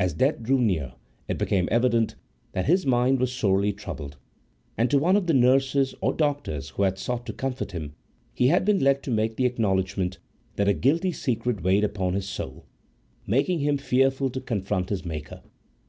As 0.00 0.14
death 0.14 0.42
drew 0.42 0.58
near, 0.60 0.94
it 1.28 1.38
became 1.38 1.68
evident 1.70 2.16
that 2.54 2.66
his 2.66 2.84
mind 2.84 3.20
was 3.20 3.30
sorely 3.32 3.72
troubled, 3.72 4.16
and 4.76 4.90
to 4.90 4.98
one 4.98 5.14
of 5.14 5.28
the 5.28 5.32
nurses 5.32 5.94
or 6.00 6.12
doctors 6.12 6.70
who 6.70 6.82
had 6.82 6.98
sought 6.98 7.24
to 7.26 7.32
comfort 7.32 7.70
him 7.70 7.94
he 8.34 8.48
had 8.48 8.64
been 8.64 8.80
led 8.80 9.00
to 9.04 9.12
make 9.12 9.36
the 9.36 9.46
acknowledgment 9.46 10.18
that 10.56 10.66
a 10.66 10.74
guilty 10.74 11.12
secret 11.12 11.62
weighed 11.62 11.84
upon 11.84 12.14
his 12.14 12.26
soul, 12.28 12.66
making 13.28 13.60
him 13.60 13.78
fearful 13.78 14.28
to 14.30 14.40
confront 14.40 14.88
his 14.88 15.04
Maker. 15.04 15.40